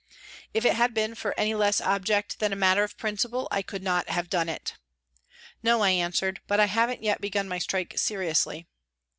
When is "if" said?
0.51-0.65